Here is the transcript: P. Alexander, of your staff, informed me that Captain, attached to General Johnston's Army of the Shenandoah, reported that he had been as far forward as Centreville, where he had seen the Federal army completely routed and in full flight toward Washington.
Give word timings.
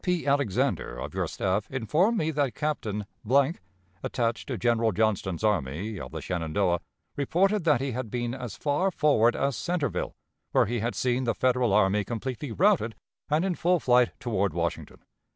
P. 0.03 0.25
Alexander, 0.25 0.97
of 0.97 1.13
your 1.13 1.27
staff, 1.27 1.69
informed 1.69 2.17
me 2.17 2.31
that 2.31 2.55
Captain, 2.55 3.05
attached 4.01 4.47
to 4.47 4.57
General 4.57 4.91
Johnston's 4.93 5.43
Army 5.43 5.99
of 5.99 6.11
the 6.11 6.21
Shenandoah, 6.21 6.79
reported 7.15 7.65
that 7.65 7.81
he 7.81 7.91
had 7.91 8.09
been 8.09 8.33
as 8.33 8.55
far 8.57 8.89
forward 8.89 9.35
as 9.35 9.55
Centreville, 9.55 10.15
where 10.53 10.65
he 10.65 10.79
had 10.79 10.95
seen 10.95 11.25
the 11.25 11.35
Federal 11.35 11.71
army 11.71 12.03
completely 12.03 12.51
routed 12.51 12.95
and 13.29 13.45
in 13.45 13.53
full 13.53 13.79
flight 13.79 14.09
toward 14.19 14.55
Washington. 14.55 15.03